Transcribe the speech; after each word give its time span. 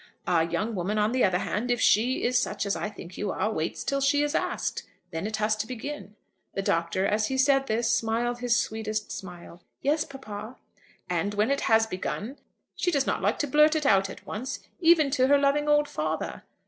"A 0.25 0.47
young 0.47 0.73
woman, 0.73 0.97
on 0.97 1.11
the 1.11 1.23
other 1.23 1.37
hand, 1.37 1.69
if 1.69 1.79
she 1.79 2.23
is 2.23 2.35
such 2.39 2.65
as 2.65 2.75
I 2.75 2.89
think 2.89 3.19
you 3.19 3.29
are, 3.29 3.53
waits 3.53 3.83
till 3.83 4.01
she 4.01 4.23
is 4.23 4.33
asked. 4.33 4.81
Then 5.11 5.27
it 5.27 5.35
has 5.37 5.55
to 5.57 5.67
begin." 5.67 6.15
The 6.55 6.63
Doctor, 6.63 7.05
as 7.05 7.27
he 7.27 7.37
said 7.37 7.67
this, 7.67 7.91
smiled 7.95 8.39
his 8.39 8.55
sweetest 8.57 9.11
smile. 9.11 9.61
"Yes, 9.83 10.03
papa." 10.03 10.55
"And 11.07 11.35
when 11.35 11.51
it 11.51 11.61
has 11.69 11.85
begun, 11.85 12.39
she 12.75 12.89
does 12.89 13.05
not 13.05 13.21
like 13.21 13.37
to 13.41 13.47
blurt 13.47 13.75
it 13.75 13.85
out 13.85 14.09
at 14.09 14.25
once, 14.25 14.61
even 14.79 15.11
to 15.11 15.27
her 15.27 15.37
loving 15.37 15.69
old 15.69 15.87
father." 15.87 16.45